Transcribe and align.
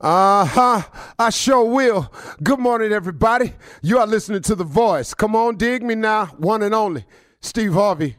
Uh 0.00 0.44
huh. 0.44 0.82
I 1.18 1.30
sure 1.30 1.64
will. 1.64 2.12
Good 2.42 2.58
morning, 2.58 2.92
everybody. 2.92 3.54
You 3.80 3.98
are 3.98 4.06
listening 4.06 4.42
to 4.42 4.54
The 4.54 4.64
Voice. 4.64 5.14
Come 5.14 5.34
on, 5.34 5.56
dig 5.56 5.82
me 5.82 5.94
now. 5.94 6.26
One 6.36 6.62
and 6.62 6.74
only. 6.74 7.06
Steve 7.40 7.72
Harvey. 7.72 8.16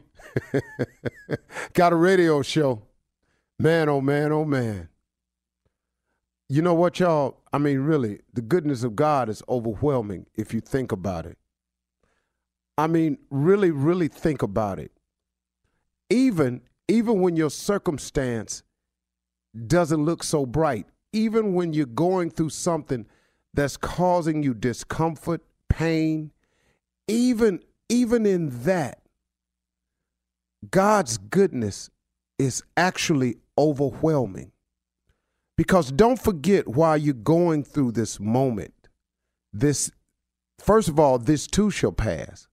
Got 1.74 1.92
a 1.92 1.96
radio 1.96 2.42
show. 2.42 2.82
Man, 3.60 3.88
oh 3.88 4.00
man, 4.00 4.32
oh 4.32 4.44
man. 4.44 4.88
You 6.48 6.62
know 6.62 6.74
what, 6.74 6.98
y'all? 6.98 7.38
I 7.52 7.58
mean, 7.58 7.78
really, 7.80 8.20
the 8.32 8.42
goodness 8.42 8.82
of 8.82 8.96
God 8.96 9.28
is 9.28 9.42
overwhelming 9.48 10.26
if 10.34 10.52
you 10.52 10.60
think 10.60 10.90
about 10.90 11.26
it. 11.26 11.38
I 12.76 12.88
mean, 12.88 13.18
really, 13.30 13.70
really 13.70 14.08
think 14.08 14.42
about 14.42 14.80
it. 14.80 14.90
Even 16.10 16.62
even 16.88 17.20
when 17.20 17.36
your 17.36 17.50
circumstance 17.50 18.62
doesn't 19.66 20.04
look 20.04 20.24
so 20.24 20.46
bright, 20.46 20.86
even 21.12 21.54
when 21.54 21.72
you're 21.72 21.86
going 21.86 22.30
through 22.30 22.50
something 22.50 23.06
that's 23.54 23.76
causing 23.76 24.42
you 24.42 24.54
discomfort, 24.54 25.42
pain, 25.68 26.32
even 27.06 27.60
even 27.88 28.26
in 28.26 28.64
that, 28.64 29.00
God's 30.70 31.16
goodness 31.16 31.88
is 32.38 32.62
actually 32.76 33.36
overwhelming. 33.56 34.52
Because 35.56 35.90
don't 35.90 36.20
forget 36.20 36.68
while 36.68 36.96
you're 36.96 37.14
going 37.14 37.64
through 37.64 37.92
this 37.92 38.20
moment, 38.20 38.74
this 39.52 39.90
first 40.58 40.88
of 40.88 41.00
all, 41.00 41.18
this 41.18 41.46
too 41.46 41.70
shall 41.70 41.92
pass. 41.92 42.46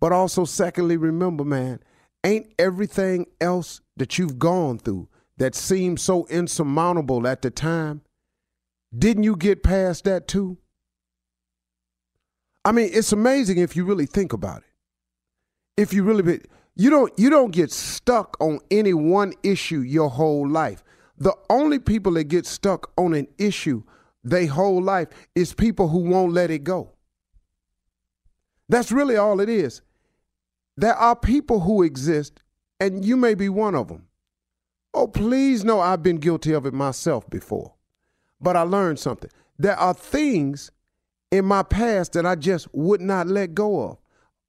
But 0.00 0.12
also, 0.12 0.44
secondly, 0.44 0.96
remember, 0.96 1.44
man, 1.44 1.80
ain't 2.24 2.52
everything 2.58 3.26
else 3.40 3.80
that 3.96 4.18
you've 4.18 4.38
gone 4.38 4.78
through 4.78 5.08
that 5.38 5.54
seemed 5.54 6.00
so 6.00 6.26
insurmountable 6.26 7.26
at 7.26 7.42
the 7.42 7.50
time, 7.50 8.02
didn't 8.96 9.22
you 9.24 9.36
get 9.36 9.62
past 9.62 10.04
that 10.04 10.28
too? 10.28 10.58
I 12.64 12.72
mean, 12.72 12.90
it's 12.92 13.12
amazing 13.12 13.58
if 13.58 13.74
you 13.76 13.84
really 13.84 14.06
think 14.06 14.32
about 14.32 14.58
it. 14.58 14.64
If 15.76 15.92
you 15.92 16.02
really 16.02 16.40
you 16.76 16.90
don't 16.90 17.12
you 17.18 17.30
don't 17.30 17.50
get 17.50 17.70
stuck 17.70 18.36
on 18.40 18.60
any 18.70 18.94
one 18.94 19.32
issue 19.42 19.80
your 19.80 20.10
whole 20.10 20.48
life. 20.48 20.82
The 21.16 21.34
only 21.50 21.78
people 21.78 22.12
that 22.12 22.24
get 22.24 22.46
stuck 22.46 22.92
on 22.96 23.14
an 23.14 23.26
issue 23.38 23.82
their 24.24 24.46
whole 24.46 24.82
life 24.82 25.08
is 25.34 25.54
people 25.54 25.88
who 25.88 26.00
won't 26.00 26.32
let 26.32 26.50
it 26.50 26.64
go. 26.64 26.92
That's 28.68 28.92
really 28.92 29.16
all 29.16 29.40
it 29.40 29.48
is. 29.48 29.80
There 30.76 30.94
are 30.94 31.16
people 31.16 31.60
who 31.60 31.82
exist, 31.82 32.40
and 32.78 33.04
you 33.04 33.16
may 33.16 33.34
be 33.34 33.48
one 33.48 33.74
of 33.74 33.88
them. 33.88 34.07
Oh, 34.98 35.06
please 35.06 35.64
know 35.64 35.78
I've 35.78 36.02
been 36.02 36.16
guilty 36.16 36.52
of 36.52 36.66
it 36.66 36.74
myself 36.74 37.30
before. 37.30 37.72
But 38.40 38.56
I 38.56 38.62
learned 38.62 38.98
something. 38.98 39.30
There 39.56 39.76
are 39.76 39.94
things 39.94 40.72
in 41.30 41.44
my 41.44 41.62
past 41.62 42.14
that 42.14 42.26
I 42.26 42.34
just 42.34 42.66
would 42.74 43.00
not 43.00 43.28
let 43.28 43.54
go 43.54 43.90
of. 43.90 43.98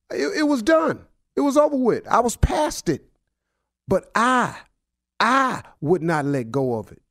It, 0.10 0.40
it 0.40 0.44
was 0.48 0.63
done. 0.63 1.06
It 1.36 1.42
was 1.42 1.56
over 1.56 1.75
with. 1.75 2.07
I 2.07 2.22
was 2.22 2.36
past 2.36 2.90
it. 2.90 3.06
But 3.88 4.10
I, 4.16 4.57
I 5.19 5.62
would 5.81 6.01
not 6.01 6.25
let 6.25 6.50
go 6.50 6.80
of 6.80 6.92
it. 6.92 7.04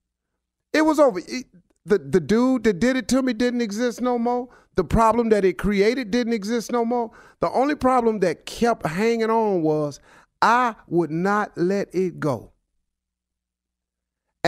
It 0.72 0.82
was 0.82 0.98
over. 0.98 1.20
It, 1.20 1.46
the, 1.86 1.98
the 1.98 2.18
dude 2.18 2.64
that 2.64 2.80
did 2.80 2.96
it 2.96 3.06
to 3.06 3.22
me 3.22 3.34
didn't 3.34 3.60
exist 3.60 4.00
no 4.00 4.18
more. 4.18 4.48
The 4.74 4.82
problem 4.82 5.28
that 5.28 5.44
it 5.44 5.58
created 5.58 6.10
didn't 6.10 6.32
exist 6.32 6.72
no 6.72 6.84
more. 6.84 7.12
The 7.38 7.50
only 7.52 7.76
problem 7.76 8.18
that 8.18 8.46
kept 8.46 8.84
hanging 8.84 9.30
on 9.30 9.62
was 9.62 10.00
I 10.42 10.74
would 10.88 11.12
not 11.12 11.56
let 11.56 11.94
it 11.94 12.18
go. 12.18 12.50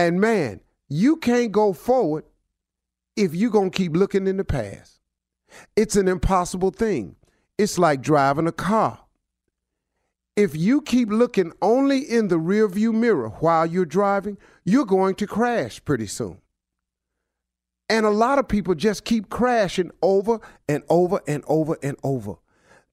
And 0.01 0.19
man, 0.19 0.61
you 0.89 1.17
can't 1.17 1.51
go 1.51 1.73
forward 1.73 2.23
if 3.15 3.35
you're 3.35 3.51
going 3.51 3.69
to 3.69 3.77
keep 3.77 3.95
looking 3.95 4.25
in 4.25 4.37
the 4.37 4.43
past. 4.43 4.99
It's 5.75 5.95
an 5.95 6.07
impossible 6.07 6.71
thing. 6.71 7.17
It's 7.59 7.77
like 7.77 8.01
driving 8.01 8.47
a 8.47 8.51
car. 8.51 8.97
If 10.35 10.55
you 10.55 10.81
keep 10.81 11.09
looking 11.11 11.53
only 11.61 11.99
in 11.99 12.29
the 12.29 12.39
rearview 12.39 12.95
mirror 12.95 13.29
while 13.29 13.67
you're 13.67 13.85
driving, 13.85 14.39
you're 14.65 14.87
going 14.87 15.13
to 15.15 15.27
crash 15.27 15.85
pretty 15.85 16.07
soon. 16.07 16.39
And 17.87 18.03
a 18.03 18.09
lot 18.09 18.39
of 18.39 18.47
people 18.47 18.73
just 18.73 19.05
keep 19.05 19.29
crashing 19.29 19.91
over 20.01 20.39
and 20.67 20.81
over 20.89 21.21
and 21.27 21.43
over 21.45 21.77
and 21.83 21.95
over 22.01 22.37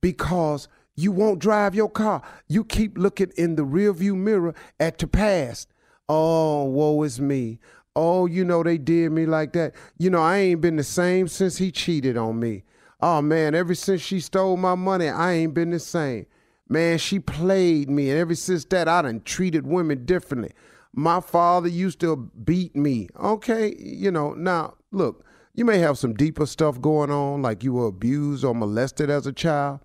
because 0.02 0.68
you 0.94 1.10
won't 1.10 1.38
drive 1.38 1.74
your 1.74 1.88
car. 1.88 2.20
You 2.48 2.64
keep 2.64 2.98
looking 2.98 3.32
in 3.38 3.54
the 3.54 3.64
rearview 3.64 4.14
mirror 4.14 4.54
at 4.78 4.98
the 4.98 5.06
past. 5.06 5.68
Oh, 6.08 6.64
woe 6.64 7.02
is 7.02 7.20
me. 7.20 7.58
Oh, 7.94 8.26
you 8.26 8.44
know, 8.44 8.62
they 8.62 8.78
did 8.78 9.10
me 9.12 9.26
like 9.26 9.52
that. 9.54 9.74
You 9.98 10.10
know, 10.10 10.22
I 10.22 10.38
ain't 10.38 10.60
been 10.60 10.76
the 10.76 10.84
same 10.84 11.28
since 11.28 11.58
he 11.58 11.70
cheated 11.70 12.16
on 12.16 12.38
me. 12.38 12.64
Oh, 13.00 13.20
man, 13.22 13.54
ever 13.54 13.74
since 13.74 14.00
she 14.00 14.20
stole 14.20 14.56
my 14.56 14.74
money, 14.74 15.08
I 15.08 15.32
ain't 15.32 15.54
been 15.54 15.70
the 15.70 15.78
same. 15.78 16.26
Man, 16.68 16.98
she 16.98 17.18
played 17.18 17.90
me. 17.90 18.10
And 18.10 18.18
ever 18.18 18.34
since 18.34 18.64
that, 18.66 18.88
I 18.88 19.02
done 19.02 19.22
treated 19.24 19.66
women 19.66 20.04
differently. 20.04 20.52
My 20.94 21.20
father 21.20 21.68
used 21.68 22.00
to 22.00 22.16
beat 22.16 22.74
me. 22.76 23.08
Okay, 23.18 23.74
you 23.78 24.10
know, 24.10 24.32
now 24.34 24.74
look, 24.90 25.24
you 25.54 25.64
may 25.64 25.78
have 25.78 25.98
some 25.98 26.14
deeper 26.14 26.46
stuff 26.46 26.80
going 26.80 27.10
on, 27.10 27.42
like 27.42 27.64
you 27.64 27.72
were 27.72 27.86
abused 27.86 28.44
or 28.44 28.54
molested 28.54 29.10
as 29.10 29.26
a 29.26 29.32
child. 29.32 29.80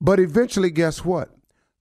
But 0.00 0.20
eventually, 0.20 0.70
guess 0.70 1.04
what? 1.04 1.35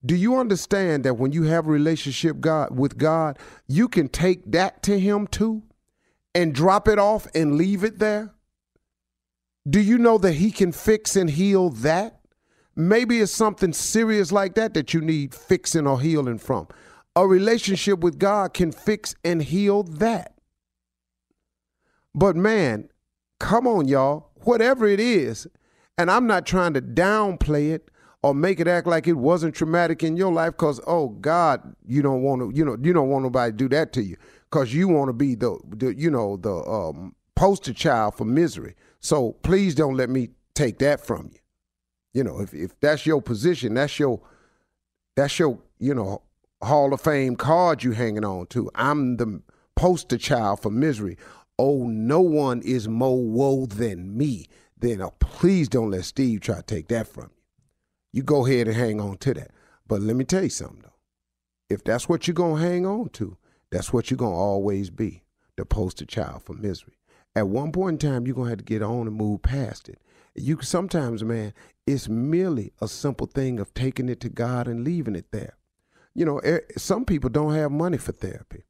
Do 0.05 0.15
you 0.15 0.37
understand 0.37 1.03
that 1.03 1.15
when 1.15 1.31
you 1.31 1.43
have 1.43 1.65
a 1.65 1.71
relationship 1.71 2.39
God 2.39 2.77
with 2.77 2.97
God, 2.97 3.39
you 3.67 3.87
can 3.87 4.07
take 4.07 4.51
that 4.51 4.83
to 4.83 4.99
him 4.99 5.25
too 5.25 5.63
and 6.35 6.53
drop 6.53 6.87
it 6.87 6.99
off 6.99 7.27
and 7.33 7.55
leave 7.55 7.83
it 7.83 7.97
there? 7.97 8.33
Do 9.67 9.79
you 9.79 9.97
know 9.97 10.17
that 10.19 10.33
he 10.33 10.51
can 10.51 10.71
fix 10.71 11.15
and 11.15 11.29
heal 11.29 11.69
that? 11.69 12.19
Maybe 12.75 13.19
it's 13.19 13.31
something 13.31 13.73
serious 13.73 14.31
like 14.31 14.55
that 14.55 14.73
that 14.73 14.93
you 14.93 15.01
need 15.01 15.33
fixing 15.33 15.87
or 15.87 15.99
healing 15.99 16.37
from. 16.37 16.67
A 17.15 17.25
relationship 17.25 18.01
with 18.01 18.19
God 18.19 18.53
can 18.53 18.71
fix 18.71 19.15
and 19.23 19.41
heal 19.41 19.83
that. 19.83 20.35
But 22.13 22.35
man, 22.35 22.89
come 23.39 23.65
on, 23.65 23.87
y'all. 23.87 24.29
Whatever 24.43 24.85
it 24.85 24.99
is, 24.99 25.47
and 25.97 26.11
I'm 26.11 26.27
not 26.27 26.45
trying 26.45 26.73
to 26.73 26.81
downplay 26.81 27.71
it 27.71 27.89
or 28.25 28.33
make 28.33 28.59
it 28.59 28.67
act 28.67 28.87
like 28.87 29.07
it 29.07 29.13
wasn't 29.13 29.53
traumatic 29.53 30.01
in 30.01 30.17
your 30.17 30.33
life 30.33 30.53
because 30.53 30.81
oh 30.87 31.09
god 31.09 31.75
you 31.85 32.01
don't 32.01 32.23
want 32.23 32.41
to 32.41 32.51
you 32.57 32.65
know 32.65 32.75
you 32.81 32.91
don't 32.91 33.07
want 33.07 33.21
nobody 33.21 33.51
to 33.51 33.55
do 33.55 33.69
that 33.69 33.93
to 33.93 34.01
you. 34.01 34.17
Because 34.49 34.73
you 34.73 34.87
want 34.87 35.09
to 35.09 35.13
be 35.13 35.35
the, 35.35 35.59
the 35.69 35.93
you 35.93 36.09
know 36.09 36.35
the 36.35 36.55
um, 36.55 37.13
poster 37.35 37.71
child 37.71 38.15
for 38.15 38.25
misery. 38.25 38.73
So 38.99 39.33
please 39.43 39.75
don't 39.75 39.95
let 39.95 40.09
me 40.09 40.29
take 40.55 40.79
that 40.79 41.05
from 41.05 41.29
you. 41.33 41.39
You 42.15 42.23
know 42.23 42.39
if, 42.39 42.51
if 42.55 42.79
that's 42.79 43.05
your 43.05 43.21
position 43.21 43.75
that's 43.75 43.99
your 43.99 44.19
that's 45.15 45.37
your 45.37 45.59
you 45.77 45.93
know 45.93 46.23
hall 46.63 46.95
of 46.95 47.01
fame 47.01 47.35
card 47.35 47.83
you 47.83 47.91
hanging 47.91 48.25
on 48.25 48.47
to. 48.47 48.71
I'm 48.73 49.17
the 49.17 49.43
poster 49.75 50.17
child 50.17 50.63
for 50.63 50.71
misery. 50.71 51.15
Oh 51.59 51.85
no 51.85 52.21
one 52.21 52.63
is 52.63 52.87
more 52.87 53.21
woe 53.21 53.67
than 53.67 54.17
me. 54.17 54.47
Then 54.79 54.99
uh, 54.99 55.11
please 55.19 55.69
don't 55.69 55.91
let 55.91 56.05
steve 56.05 56.41
try 56.41 56.55
to 56.55 56.63
take 56.63 56.87
that 56.87 57.07
from 57.07 57.25
you 57.25 57.44
you 58.15 58.23
go 58.23 58.45
ahead 58.45 58.69
and 58.69 58.77
hang 58.77 59.01
on 59.01 59.17
to 59.17 59.33
that. 59.33 59.51
But 59.85 59.99
let 59.99 60.15
me 60.15 60.23
tell 60.23 60.43
you 60.43 60.49
something 60.49 60.79
though. 60.81 60.93
If 61.69 61.83
that's 61.83 62.07
what 62.07 62.27
you're 62.27 62.33
gonna 62.33 62.61
hang 62.61 62.85
on 62.85 63.09
to, 63.09 63.35
that's 63.71 63.91
what 63.91 64.09
you're 64.09 64.17
gonna 64.17 64.33
always 64.33 64.89
be. 64.89 65.23
The 65.57 65.65
poster 65.65 66.05
child 66.05 66.43
for 66.43 66.53
misery. 66.53 66.97
At 67.35 67.49
one 67.49 67.73
point 67.73 68.01
in 68.01 68.09
time, 68.09 68.25
you're 68.25 68.35
gonna 68.35 68.49
have 68.49 68.59
to 68.59 68.63
get 68.63 68.81
on 68.81 69.07
and 69.07 69.17
move 69.17 69.41
past 69.41 69.89
it. 69.89 69.99
You 70.33 70.61
sometimes, 70.61 71.25
man, 71.25 71.53
it's 71.85 72.07
merely 72.07 72.71
a 72.81 72.87
simple 72.87 73.27
thing 73.27 73.59
of 73.59 73.73
taking 73.73 74.07
it 74.07 74.21
to 74.21 74.29
God 74.29 74.69
and 74.69 74.85
leaving 74.85 75.15
it 75.15 75.31
there. 75.31 75.57
You 76.13 76.23
know, 76.23 76.41
some 76.77 77.03
people 77.03 77.29
don't 77.29 77.53
have 77.53 77.71
money 77.71 77.97
for 77.97 78.13
therapy. 78.13 78.63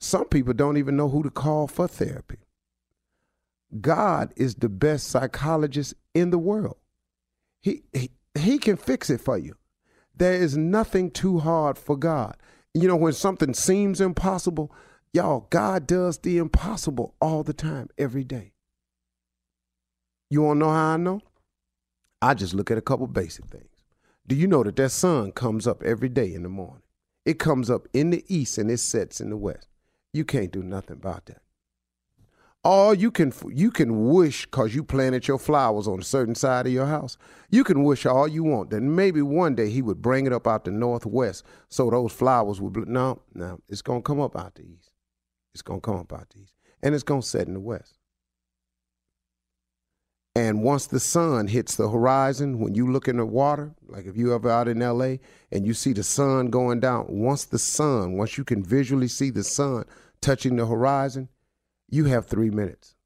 Some 0.00 0.24
people 0.24 0.52
don't 0.52 0.78
even 0.78 0.96
know 0.96 1.08
who 1.08 1.22
to 1.22 1.30
call 1.30 1.68
for 1.68 1.86
therapy. 1.86 2.38
God 3.80 4.32
is 4.34 4.56
the 4.56 4.68
best 4.68 5.06
psychologist 5.06 5.94
in 6.12 6.30
the 6.30 6.38
world. 6.38 6.78
He, 7.60 7.84
he 7.92 8.10
he 8.34 8.58
can 8.58 8.76
fix 8.76 9.10
it 9.10 9.20
for 9.20 9.38
you. 9.38 9.56
There 10.14 10.34
is 10.34 10.56
nothing 10.56 11.10
too 11.10 11.38
hard 11.38 11.78
for 11.78 11.96
God. 11.96 12.36
You 12.74 12.88
know, 12.88 12.96
when 12.96 13.12
something 13.12 13.54
seems 13.54 14.00
impossible, 14.00 14.72
y'all, 15.12 15.46
God 15.50 15.86
does 15.86 16.18
the 16.18 16.38
impossible 16.38 17.14
all 17.20 17.42
the 17.42 17.52
time, 17.52 17.88
every 17.98 18.24
day. 18.24 18.52
You 20.30 20.42
want 20.42 20.56
to 20.56 20.60
know 20.60 20.72
how 20.72 20.94
I 20.94 20.96
know? 20.96 21.20
I 22.22 22.34
just 22.34 22.54
look 22.54 22.70
at 22.70 22.78
a 22.78 22.82
couple 22.82 23.06
basic 23.06 23.46
things. 23.46 23.68
Do 24.26 24.34
you 24.36 24.46
know 24.46 24.62
that 24.62 24.76
that 24.76 24.90
sun 24.90 25.32
comes 25.32 25.66
up 25.66 25.82
every 25.82 26.08
day 26.08 26.32
in 26.32 26.42
the 26.42 26.48
morning? 26.48 26.82
It 27.26 27.38
comes 27.38 27.68
up 27.70 27.86
in 27.92 28.10
the 28.10 28.24
east 28.28 28.56
and 28.58 28.70
it 28.70 28.78
sets 28.78 29.20
in 29.20 29.30
the 29.30 29.36
west. 29.36 29.68
You 30.12 30.24
can't 30.24 30.52
do 30.52 30.62
nothing 30.62 30.96
about 30.96 31.26
that 31.26 31.42
all 32.64 32.94
you 32.94 33.10
can 33.10 33.32
you 33.50 33.70
can 33.70 34.08
wish 34.08 34.46
because 34.46 34.74
you 34.74 34.84
planted 34.84 35.26
your 35.26 35.38
flowers 35.38 35.88
on 35.88 36.00
a 36.00 36.04
certain 36.04 36.34
side 36.34 36.66
of 36.66 36.72
your 36.72 36.86
house. 36.86 37.16
You 37.50 37.64
can 37.64 37.82
wish 37.82 38.06
all 38.06 38.28
you 38.28 38.44
want 38.44 38.70
that 38.70 38.82
maybe 38.82 39.20
one 39.20 39.54
day 39.54 39.68
he 39.68 39.82
would 39.82 40.00
bring 40.00 40.26
it 40.26 40.32
up 40.32 40.46
out 40.46 40.64
the 40.64 40.70
northwest 40.70 41.44
so 41.68 41.90
those 41.90 42.12
flowers 42.12 42.60
would 42.60 42.72
bl- 42.72 42.84
no 42.86 43.20
no 43.34 43.60
it's 43.68 43.82
to 43.82 44.00
come 44.00 44.20
up 44.20 44.36
out 44.36 44.54
the 44.54 44.62
east. 44.62 44.90
It's 45.54 45.62
to 45.64 45.80
come 45.80 45.96
up 45.96 46.12
out 46.12 46.30
the 46.30 46.42
east 46.42 46.54
and 46.82 46.94
it's 46.94 47.04
to 47.04 47.20
set 47.20 47.48
in 47.48 47.54
the 47.54 47.60
west. 47.60 47.98
And 50.34 50.62
once 50.62 50.86
the 50.86 51.00
sun 51.00 51.48
hits 51.48 51.76
the 51.76 51.90
horizon 51.90 52.58
when 52.58 52.74
you 52.74 52.90
look 52.90 53.08
in 53.08 53.16
the 53.16 53.26
water 53.26 53.74
like 53.88 54.06
if 54.06 54.16
you 54.16 54.34
ever 54.34 54.48
out 54.48 54.68
in 54.68 54.78
la 54.78 55.16
and 55.50 55.66
you 55.66 55.74
see 55.74 55.92
the 55.92 56.04
sun 56.04 56.46
going 56.46 56.78
down 56.78 57.06
once 57.08 57.44
the 57.44 57.58
sun 57.58 58.16
once 58.16 58.38
you 58.38 58.44
can 58.44 58.62
visually 58.62 59.08
see 59.08 59.30
the 59.30 59.44
sun 59.44 59.84
touching 60.20 60.56
the 60.56 60.64
horizon 60.64 61.28
you 61.92 62.06
have 62.06 62.26
three 62.26 62.50
minutes. 62.50 62.96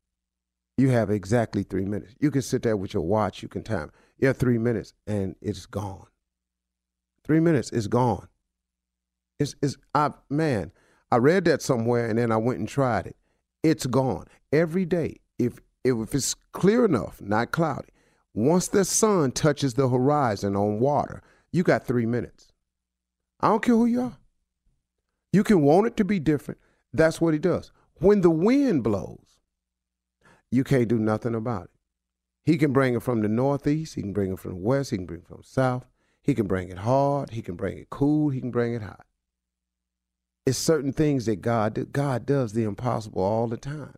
You 0.79 0.91
have 0.91 1.11
exactly 1.11 1.65
three 1.65 1.85
minutes. 1.85 2.15
You 2.21 2.31
can 2.31 2.41
sit 2.41 2.63
there 2.63 2.77
with 2.77 2.95
your 2.95 3.03
watch, 3.03 3.43
you 3.43 3.49
can 3.49 3.63
time. 3.63 3.91
You 4.19 4.29
have 4.29 4.37
three 4.37 4.59
minutes 4.59 4.95
and 5.07 5.35
it's 5.43 5.67
gone. 5.67 6.07
Three 7.25 7.41
minutes 7.41 7.71
is 7.73 7.89
gone. 7.89 8.29
It's, 9.41 9.57
it's 9.61 9.77
I 9.95 10.11
man, 10.31 10.71
I 11.11 11.17
read 11.17 11.45
that 11.47 11.63
somewhere 11.63 12.09
and 12.09 12.19
then 12.19 12.31
I 12.31 12.37
went 12.37 12.61
and 12.61 12.69
tried 12.69 13.07
it. 13.07 13.17
It's 13.63 13.87
gone. 13.87 14.27
Every 14.53 14.85
day, 14.85 15.17
if 15.39 15.59
if 15.85 16.15
it's 16.15 16.35
clear 16.53 16.85
enough, 16.85 17.21
not 17.21 17.51
cloudy, 17.51 17.89
once 18.35 18.69
the 18.69 18.85
sun 18.85 19.33
touches 19.33 19.75
the 19.75 19.89
horizon 19.89 20.55
on 20.55 20.79
water, 20.79 21.23
you 21.53 21.65
got 21.65 21.87
three 21.87 22.07
minutes. 22.07 22.49
I 23.41 23.49
don't 23.49 23.63
care 23.63 23.75
who 23.75 23.87
you 23.87 24.03
are. 24.03 24.19
You 25.33 25.43
can 25.43 25.63
want 25.63 25.89
it 25.89 25.97
to 25.97 26.05
be 26.05 26.21
different. 26.21 26.61
That's 26.93 27.21
what 27.21 27.35
he 27.35 27.41
does. 27.41 27.73
When 27.99 28.21
the 28.21 28.31
wind 28.31 28.83
blows, 28.83 29.41
you 30.51 30.65
can't 30.65 30.89
do 30.89 30.99
nothing 30.99 31.35
about 31.35 31.65
it. 31.65 31.71
He 32.45 32.59
can 32.59 32.73
bring 32.73 32.95
it 32.95 33.03
from 33.03 33.23
the 33.23 33.29
northeast, 33.29 33.95
he 33.95 34.03
can 34.03 34.13
bring 34.13 34.33
it 34.33 34.39
from 34.39 34.53
the 34.53 34.57
west, 34.59 34.91
he 34.91 34.97
can 34.97 35.07
bring 35.07 35.21
it 35.21 35.27
from 35.27 35.39
the 35.39 35.49
south, 35.49 35.87
he 36.23 36.35
can 36.35 36.47
bring 36.47 36.69
it 36.69 36.79
hard, 36.79 37.31
he 37.31 37.43
can 37.43 37.57
bring 37.57 37.79
it 37.79 37.91
cool, 37.91 38.31
he 38.31 38.41
can 38.41 38.51
bring 38.51 38.75
it 38.75 38.83
hot. 38.83 39.05
It's 40.45 40.59
certain 40.59 40.93
things 40.93 41.27
that 41.27 41.41
God 41.41 41.93
God 41.93 42.25
does 42.25 42.53
the 42.53 42.63
impossible 42.63 43.23
all 43.23 43.49
the 43.49 43.57
time. 43.57 43.97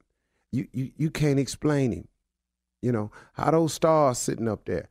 You 0.50 0.66
you 0.72 0.92
you 0.96 1.10
can't 1.10 1.38
explain 1.38 1.92
him. 1.92 2.08
You 2.80 2.92
know, 2.92 3.10
how 3.34 3.50
those 3.50 3.74
stars 3.74 4.18
sitting 4.18 4.48
up 4.48 4.64
there. 4.64 4.88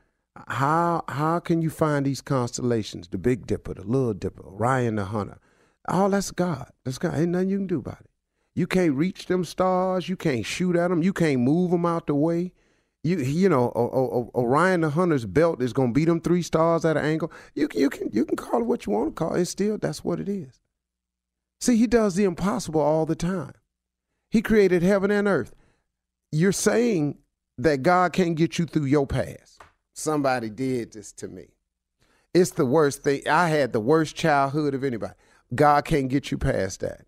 How 0.47 1.03
how 1.07 1.39
can 1.39 1.63
you 1.63 1.71
find 1.71 2.05
these 2.05 2.21
constellations? 2.21 3.07
The 3.07 3.17
Big 3.17 3.47
Dipper, 3.47 3.73
the 3.73 3.83
Little 3.83 4.13
Dipper, 4.13 4.45
Orion 4.45 4.97
the 4.97 5.05
Hunter. 5.05 5.39
All 5.87 6.11
that's 6.11 6.29
God. 6.29 6.69
That's 6.83 6.99
God. 6.99 7.17
Ain't 7.17 7.29
nothing 7.29 7.49
you 7.49 7.57
can 7.57 7.67
do 7.67 7.79
about 7.79 8.01
it. 8.01 8.09
You 8.57 8.65
can't 8.65 8.95
reach 8.95 9.27
them 9.27 9.45
stars. 9.45 10.09
You 10.09 10.15
can't 10.17 10.43
shoot 10.43 10.75
at 10.75 10.87
them. 10.87 11.03
You 11.03 11.13
can't 11.13 11.41
move 11.41 11.69
them 11.69 11.85
out 11.85 12.07
the 12.07 12.15
way. 12.15 12.53
You 13.03 13.17
you 13.19 13.49
know 13.49 13.71
Orion 14.33 14.81
the 14.81 14.89
Hunter's 14.89 15.27
belt 15.27 15.61
is 15.61 15.73
gonna 15.73 15.91
beat 15.91 16.05
them 16.05 16.19
three 16.19 16.41
stars 16.41 16.83
at 16.83 16.97
an 16.97 17.05
angle. 17.05 17.31
You 17.53 17.69
you 17.75 17.91
can 17.91 18.09
you 18.11 18.25
can 18.25 18.35
call 18.35 18.61
it 18.61 18.65
what 18.65 18.87
you 18.87 18.93
want 18.93 19.09
to 19.09 19.11
call 19.13 19.35
it. 19.35 19.41
It's 19.41 19.51
still 19.51 19.77
that's 19.77 20.03
what 20.03 20.19
it 20.19 20.27
is. 20.27 20.59
See, 21.61 21.77
he 21.77 21.85
does 21.85 22.15
the 22.15 22.23
impossible 22.23 22.81
all 22.81 23.05
the 23.05 23.15
time. 23.15 23.53
He 24.31 24.41
created 24.41 24.81
heaven 24.81 25.11
and 25.11 25.27
earth. 25.27 25.53
You're 26.31 26.51
saying 26.51 27.19
that 27.59 27.83
God 27.83 28.11
can't 28.11 28.35
get 28.35 28.57
you 28.57 28.65
through 28.65 28.85
your 28.85 29.05
past. 29.05 29.61
Somebody 29.93 30.49
did 30.49 30.93
this 30.93 31.11
to 31.13 31.27
me. 31.27 31.49
It's 32.33 32.51
the 32.51 32.65
worst 32.65 33.03
thing. 33.03 33.21
I 33.29 33.49
had 33.49 33.71
the 33.71 33.79
worst 33.79 34.15
childhood 34.15 34.73
of 34.73 34.83
anybody. 34.83 35.13
God 35.53 35.85
can't 35.85 36.09
get 36.09 36.31
you 36.31 36.39
past 36.39 36.79
that. 36.79 37.06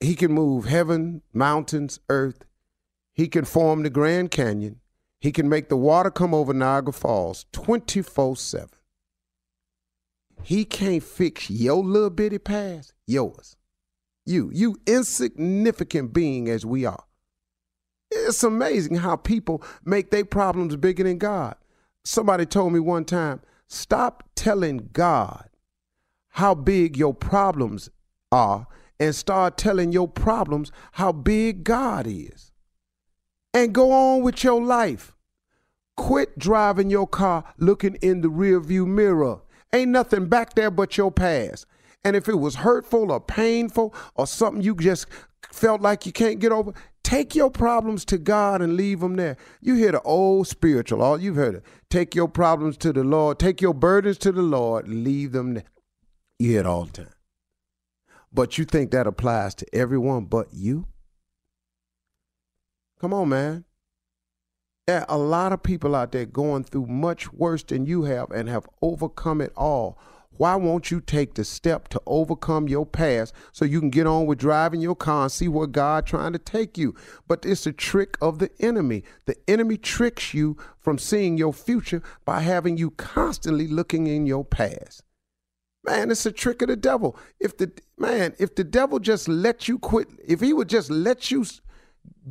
He 0.00 0.14
can 0.14 0.32
move 0.32 0.66
heaven, 0.66 1.22
mountains, 1.32 2.00
earth. 2.08 2.44
He 3.12 3.28
can 3.28 3.44
form 3.44 3.82
the 3.82 3.90
Grand 3.90 4.30
Canyon. 4.30 4.80
He 5.20 5.32
can 5.32 5.48
make 5.48 5.68
the 5.68 5.76
water 5.76 6.10
come 6.10 6.34
over 6.34 6.52
Niagara 6.52 6.92
Falls 6.92 7.46
24 7.52 8.36
7. 8.36 8.68
He 10.42 10.64
can't 10.64 11.02
fix 11.02 11.50
your 11.50 11.82
little 11.82 12.10
bitty 12.10 12.38
past, 12.38 12.92
yours. 13.06 13.56
You, 14.24 14.50
you 14.52 14.76
insignificant 14.86 16.12
being 16.12 16.48
as 16.48 16.66
we 16.66 16.84
are. 16.84 17.04
It's 18.10 18.42
amazing 18.42 18.96
how 18.96 19.16
people 19.16 19.62
make 19.84 20.10
their 20.10 20.24
problems 20.24 20.76
bigger 20.76 21.04
than 21.04 21.18
God. 21.18 21.56
Somebody 22.04 22.46
told 22.46 22.72
me 22.72 22.80
one 22.80 23.04
time, 23.04 23.40
stop 23.66 24.22
telling 24.34 24.90
God 24.92 25.48
how 26.30 26.54
big 26.54 26.96
your 26.96 27.14
problems 27.14 27.90
are 28.30 28.66
and 28.98 29.14
start 29.14 29.56
telling 29.56 29.92
your 29.92 30.08
problems 30.08 30.72
how 30.92 31.12
big 31.12 31.64
God 31.64 32.06
is. 32.06 32.52
And 33.52 33.74
go 33.74 33.92
on 33.92 34.22
with 34.22 34.44
your 34.44 34.62
life. 34.62 35.14
Quit 35.96 36.38
driving 36.38 36.90
your 36.90 37.06
car 37.06 37.44
looking 37.58 37.94
in 37.96 38.20
the 38.20 38.28
rearview 38.28 38.86
mirror. 38.86 39.40
Ain't 39.72 39.90
nothing 39.90 40.26
back 40.26 40.54
there 40.54 40.70
but 40.70 40.96
your 40.96 41.10
past. 41.10 41.66
And 42.04 42.14
if 42.14 42.28
it 42.28 42.36
was 42.36 42.56
hurtful 42.56 43.10
or 43.10 43.20
painful 43.20 43.94
or 44.14 44.26
something 44.26 44.62
you 44.62 44.74
just 44.76 45.06
felt 45.50 45.80
like 45.80 46.06
you 46.06 46.12
can't 46.12 46.38
get 46.38 46.52
over, 46.52 46.72
take 47.02 47.34
your 47.34 47.50
problems 47.50 48.04
to 48.06 48.18
God 48.18 48.62
and 48.62 48.76
leave 48.76 49.00
them 49.00 49.16
there. 49.16 49.36
You 49.60 49.74
hear 49.74 49.92
the 49.92 50.02
old 50.02 50.46
spiritual, 50.46 51.02
all 51.02 51.20
you've 51.20 51.36
heard 51.36 51.56
it. 51.56 51.64
Take 51.90 52.14
your 52.14 52.28
problems 52.28 52.76
to 52.78 52.92
the 52.92 53.04
Lord, 53.04 53.38
take 53.38 53.60
your 53.60 53.74
burdens 53.74 54.18
to 54.18 54.32
the 54.32 54.42
Lord, 54.42 54.86
leave 54.86 55.32
them 55.32 55.54
there. 55.54 55.64
You 56.38 56.50
hear 56.50 56.60
it 56.60 56.66
all 56.66 56.84
the 56.84 56.92
time. 56.92 57.15
But 58.36 58.58
you 58.58 58.66
think 58.66 58.90
that 58.90 59.06
applies 59.06 59.54
to 59.54 59.74
everyone 59.74 60.26
but 60.26 60.48
you? 60.52 60.88
Come 63.00 63.14
on, 63.14 63.30
man. 63.30 63.64
There 64.86 65.10
are 65.10 65.16
a 65.16 65.18
lot 65.18 65.54
of 65.54 65.62
people 65.62 65.94
out 65.94 66.12
there 66.12 66.26
going 66.26 66.64
through 66.64 66.84
much 66.84 67.32
worse 67.32 67.62
than 67.62 67.86
you 67.86 68.02
have 68.02 68.30
and 68.30 68.46
have 68.50 68.68
overcome 68.82 69.40
it 69.40 69.54
all. 69.56 69.98
Why 70.32 70.54
won't 70.54 70.90
you 70.90 71.00
take 71.00 71.32
the 71.32 71.44
step 71.44 71.88
to 71.88 72.02
overcome 72.06 72.68
your 72.68 72.84
past 72.84 73.34
so 73.52 73.64
you 73.64 73.80
can 73.80 73.88
get 73.88 74.06
on 74.06 74.26
with 74.26 74.38
driving 74.38 74.82
your 74.82 74.96
car 74.96 75.22
and 75.22 75.32
see 75.32 75.48
where 75.48 75.66
God 75.66 76.04
trying 76.04 76.34
to 76.34 76.38
take 76.38 76.76
you? 76.76 76.94
But 77.26 77.46
it's 77.46 77.66
a 77.66 77.72
trick 77.72 78.18
of 78.20 78.38
the 78.38 78.50
enemy. 78.60 79.02
The 79.24 79.36
enemy 79.48 79.78
tricks 79.78 80.34
you 80.34 80.58
from 80.78 80.98
seeing 80.98 81.38
your 81.38 81.54
future 81.54 82.02
by 82.26 82.40
having 82.40 82.76
you 82.76 82.90
constantly 82.90 83.66
looking 83.66 84.06
in 84.06 84.26
your 84.26 84.44
past. 84.44 85.04
Man, 85.86 86.10
it's 86.10 86.26
a 86.26 86.32
trick 86.32 86.60
of 86.62 86.68
the 86.68 86.76
devil. 86.76 87.16
If 87.40 87.56
the 87.56 87.72
man, 87.98 88.34
if 88.38 88.54
the 88.54 88.64
devil 88.64 88.98
just 88.98 89.28
let 89.28 89.68
you 89.68 89.78
quit, 89.78 90.08
if 90.26 90.40
he 90.40 90.52
would 90.52 90.68
just 90.68 90.90
let 90.90 91.30
you 91.30 91.44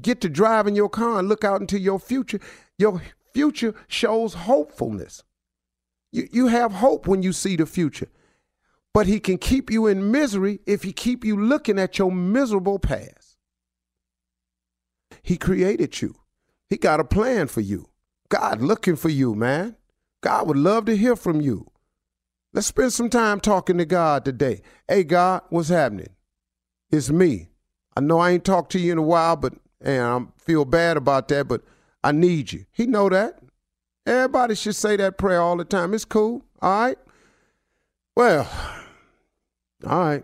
get 0.02 0.22
to 0.22 0.30
driving 0.30 0.76
your 0.76 0.90
car 0.90 1.20
and 1.20 1.30
look 1.30 1.44
out 1.44 1.62
into 1.62 1.80
your 1.80 2.00
future, 2.00 2.40
your 2.78 3.02
future 3.34 3.74
shows 3.88 4.34
hopefulness. 4.34 5.24
You, 6.12 6.28
you 6.32 6.48
have 6.48 6.72
hope 6.72 7.08
when 7.08 7.24
you 7.24 7.34
see 7.34 7.56
the 7.56 7.66
future. 7.66 8.10
But 8.94 9.08
he 9.08 9.20
can 9.20 9.38
keep 9.38 9.70
you 9.70 9.88
in 9.88 10.12
misery 10.12 10.60
if 10.66 10.84
he 10.84 10.94
keep 10.94 11.26
you 11.26 11.38
looking 11.38 11.78
at 11.78 12.00
your 12.00 12.12
miserable 12.12 12.80
past. 12.80 13.38
He 15.22 15.38
created 15.38 16.02
you. 16.02 16.16
He 16.70 16.78
got 16.78 17.02
a 17.02 17.04
plan 17.04 17.48
for 17.48 17.62
you. 17.62 17.90
God 18.30 18.62
looking 18.62 18.96
for 18.96 19.10
you, 19.10 19.36
man. 19.36 19.76
God 20.22 20.48
would 20.48 20.58
love 20.58 20.86
to 20.86 20.96
hear 20.96 21.16
from 21.16 21.42
you. 21.42 21.68
Let's 22.56 22.68
spend 22.68 22.94
some 22.94 23.10
time 23.10 23.42
talking 23.42 23.78
to 23.80 23.86
God 23.86 24.24
today. 24.24 24.62
Hey, 24.88 25.04
God, 25.04 25.42
what's 25.50 25.68
happening? 25.68 26.08
It's 26.90 27.10
me. 27.10 27.50
I 27.98 28.00
know 28.00 28.20
I 28.20 28.32
ain't 28.32 28.46
talked 28.46 28.72
to 28.72 28.80
you 28.80 28.94
in 28.94 28.98
a 28.98 29.02
while, 29.02 29.36
but 29.36 29.56
and 29.82 30.02
I 30.02 30.22
feel 30.42 30.64
bad 30.64 30.96
about 30.96 31.28
that, 31.28 31.50
but 31.50 31.64
I 32.02 32.14
need 32.14 32.54
you. 32.54 32.64
He 32.72 32.86
know 32.86 33.10
that. 33.10 33.40
Everybody 34.06 34.56
should 34.56 34.78
say 34.78 34.96
that 34.96 35.18
prayer 35.18 35.42
all 35.42 35.58
the 35.58 35.66
time. 35.66 35.94
It's 35.94 36.06
cool. 36.06 36.46
All 36.62 36.80
right. 36.80 36.98
Well, 38.16 38.50
all 39.86 40.00
right. 40.00 40.24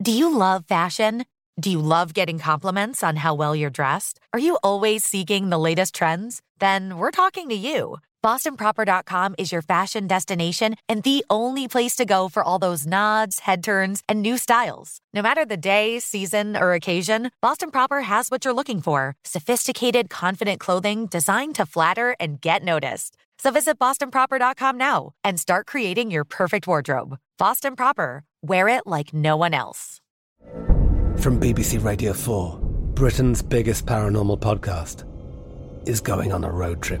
Do 0.00 0.12
you 0.12 0.32
love 0.32 0.64
fashion? 0.68 1.24
Do 1.58 1.72
you 1.72 1.80
love 1.80 2.14
getting 2.14 2.38
compliments 2.38 3.02
on 3.02 3.16
how 3.16 3.34
well 3.34 3.56
you're 3.56 3.68
dressed? 3.68 4.20
Are 4.32 4.38
you 4.38 4.58
always 4.62 5.04
seeking 5.04 5.50
the 5.50 5.58
latest 5.58 5.92
trends? 5.92 6.40
Then 6.60 6.98
we're 6.98 7.10
talking 7.10 7.48
to 7.48 7.56
you. 7.56 7.96
BostonProper.com 8.24 9.36
is 9.38 9.52
your 9.52 9.62
fashion 9.62 10.06
destination 10.06 10.74
and 10.88 11.02
the 11.04 11.24
only 11.30 11.68
place 11.68 11.94
to 11.96 12.04
go 12.04 12.28
for 12.28 12.42
all 12.42 12.58
those 12.58 12.86
nods, 12.86 13.40
head 13.40 13.62
turns, 13.62 14.02
and 14.08 14.22
new 14.22 14.36
styles. 14.36 14.98
No 15.14 15.22
matter 15.22 15.44
the 15.44 15.56
day, 15.56 16.00
season, 16.00 16.56
or 16.56 16.72
occasion, 16.72 17.30
Boston 17.40 17.70
Proper 17.70 18.00
has 18.02 18.28
what 18.28 18.44
you're 18.44 18.54
looking 18.54 18.80
for 18.80 19.14
sophisticated, 19.24 20.10
confident 20.10 20.58
clothing 20.58 21.06
designed 21.06 21.54
to 21.56 21.66
flatter 21.66 22.16
and 22.18 22.40
get 22.40 22.64
noticed. 22.64 23.16
So 23.38 23.52
visit 23.52 23.78
BostonProper.com 23.78 24.76
now 24.76 25.12
and 25.22 25.38
start 25.38 25.66
creating 25.66 26.10
your 26.10 26.24
perfect 26.24 26.66
wardrobe. 26.66 27.18
Boston 27.38 27.76
Proper, 27.76 28.24
wear 28.42 28.68
it 28.68 28.84
like 28.84 29.14
no 29.14 29.36
one 29.36 29.54
else. 29.54 30.00
From 31.18 31.38
BBC 31.40 31.84
Radio 31.84 32.12
4, 32.12 32.58
Britain's 32.94 33.42
biggest 33.42 33.86
paranormal 33.86 34.40
podcast 34.40 35.04
is 35.88 36.00
going 36.00 36.32
on 36.32 36.42
a 36.42 36.50
road 36.50 36.82
trip. 36.82 37.00